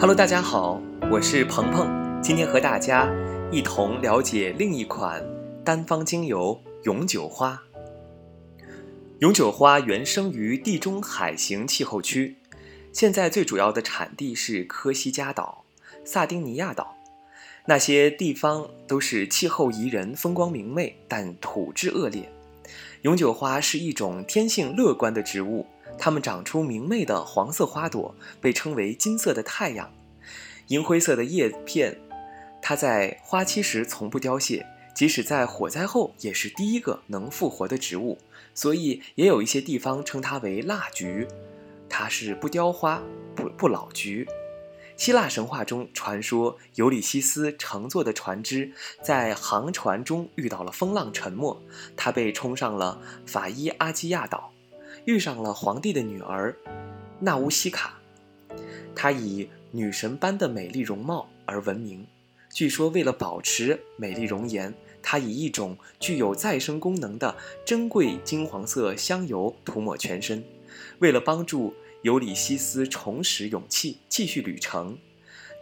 [0.00, 0.80] Hello，大家好，
[1.10, 3.06] 我是鹏鹏，今天和大家
[3.52, 5.22] 一同了解另一款
[5.62, 7.62] 单方精油永久花。
[9.18, 12.38] 永久花原生于地中海型气候区，
[12.94, 15.66] 现在最主要的产地是科西嘉岛、
[16.02, 16.96] 萨丁尼亚岛，
[17.66, 22.32] 那些地方都是气候宜人、风光明媚，但土质恶劣。
[23.02, 25.66] 永久花是一种天性乐观的植物。
[26.02, 29.92] 它们长出明媚的黄色花朵，被称为“金色的太阳”。
[30.68, 32.00] 银灰色的叶片，
[32.62, 38.16] 它在花期时从不凋谢，即使在火灾后也是第一个能复活的植物。
[38.54, 41.28] 所以，也有一些地方称它为“蜡菊”。
[41.90, 43.02] 它是不凋花、
[43.36, 44.26] 不不老菊。
[44.96, 51.60] 希腊神话中传说，尤里西斯乘坐的船只在航船中遇到了风浪，沉没，
[51.94, 54.52] 他被冲上了法伊阿基亚岛。
[55.04, 56.54] 遇上了皇帝的女儿，
[57.20, 57.98] 纳乌西卡。
[58.94, 62.06] 她以女神般的美丽容貌而闻名。
[62.52, 70.44] 据说，为了保持美丽容颜，她以一种具有再生功能的珍贵金黄色香油涂抹全身。
[70.98, 74.98] 为了帮助尤里西斯重拾勇气，继续旅程，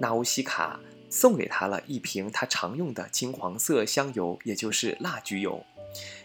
[0.00, 5.64] 纳乌西卡送给他了一瓶他常用的金黄色香油，也就是蜡菊油。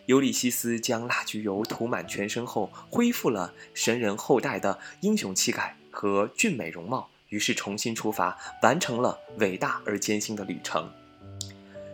[0.06, 10.90] 尤里西斯将蜡菊油涂满全身后，恢复了神人后代的英雄气概和俊美容貌，于是重新出发，完成了伟大而艰辛的旅程。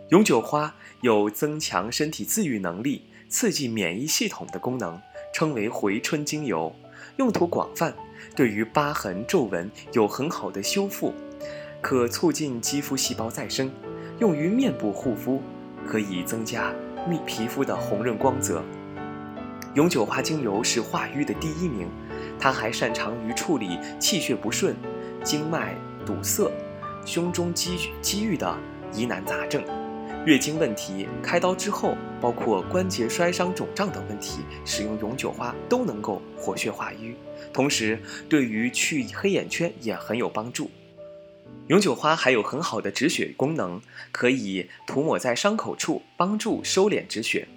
[0.10, 5.00] 永久花有增强身体自愈能力、刺激免疫系统的功能，
[5.32, 6.76] 称为回春精油，
[7.18, 7.94] 用途广泛，
[8.36, 11.14] 对于疤痕、皱纹有很好的修复，
[11.80, 13.72] 可促进肌肤细胞再生，
[14.20, 15.44] 用于面部护肤，
[15.86, 16.74] 可以增加。
[17.08, 18.64] 密皮肤的红润光泽，
[19.74, 21.88] 永久花精油是化瘀的第一名，
[22.40, 24.76] 它还擅长于处理气血不顺、
[25.24, 26.52] 经脉堵塞、
[27.06, 28.56] 胸中积积郁的
[28.94, 29.64] 疑难杂症、
[30.26, 37.16] 月经问题、开刀之后包括关节摔伤、肿胀等问题，使用永久花都能够活血化瘀，
[37.54, 40.70] 同时对于去黑眼圈也很有帮助。
[41.68, 47.48] 永久花还有很好的止血功能，可以涂抹在伤口处，帮助收敛止血。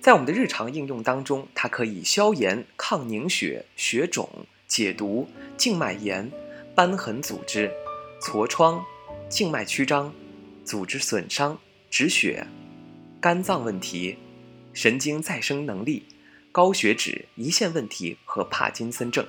[0.00, 4.28] 在我们的日常应用当中，它可以消炎、抗凝血、血肿、
[4.66, 5.26] 解毒、
[5.56, 6.30] 静脉炎、
[6.74, 7.72] 瘢痕组织、
[8.20, 8.84] 痤疮、
[9.30, 10.12] 静脉曲张、
[10.64, 11.58] 组织损伤、
[11.88, 12.46] 止血、
[13.20, 14.18] 肝脏问题、
[14.74, 16.06] 神经再生能力、
[16.52, 19.26] 高血脂、胰腺问题和帕金森症。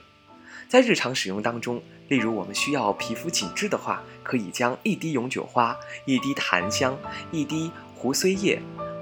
[0.67, 6.97] 在日常使用当中，例如我们需要皮肤紧致的话，可以将一滴永久花、一滴檀香、
[7.31, 8.61] 一滴胡荽叶、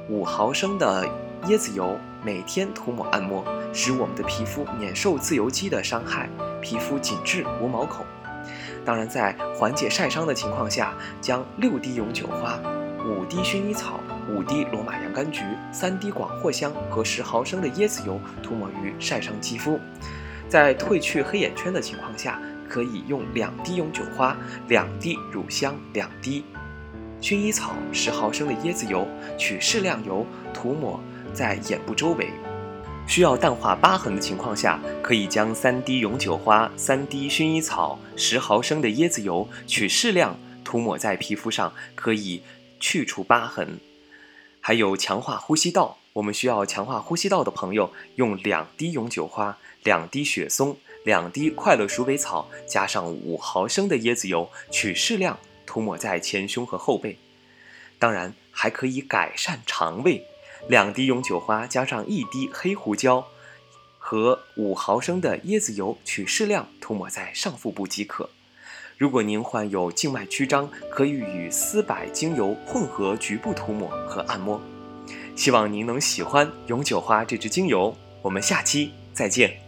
[0.10, 1.08] 五毫升的
[1.48, 3.44] 椰子油每天涂抹按摩，
[3.74, 6.30] 使我们的皮肤免受自由基的伤害，
[6.62, 8.06] 皮肤紧致无毛孔。
[8.86, 12.60] 当然，在缓解晒伤的情况下，将六滴永久花、
[13.04, 14.00] 五滴薰衣草、
[14.30, 15.42] 五滴罗马洋甘菊、
[15.72, 19.80] 三滴广藿香和十毫升的椰子油涂抹于晒伤肌肤。
[20.48, 22.40] 在褪去黑眼圈的情况下，
[22.70, 26.44] 可以用两滴永久花、两滴乳香、两滴
[27.22, 29.08] 薰衣草、十毫升的椰子油，
[29.38, 31.00] 取适量油涂抹
[31.34, 32.30] 在眼部周围。
[33.08, 42.42] 需要淡化疤痕的情况下，可以将三滴永久花、三滴薰衣草、十毫升的椰子油取适量涂抹在皮肤上，可以
[42.80, 43.80] 去除疤痕。
[44.68, 46.00] 还有强化呼吸道。
[46.14, 55.38] 我们需要强化呼吸道的朋友，用两滴永久花、两滴雪松、两滴快乐鼠尾草，加上五毫升的椰子油，取适量
[55.68, 57.20] 涂抹在前胸和后背。
[58.00, 60.26] 当然，还可以改善肠胃。
[60.68, 63.28] 两滴永久花加上一滴黑胡椒
[64.00, 68.32] 和五毫升的椰子油，取适量涂抹在上腹部即可。
[68.98, 74.60] 如果您患有静脉曲张，可以与丝柏精油混合局部涂抹和按摩。
[75.36, 79.65] 希望您能喜欢永久花这支精油，我们下期再见。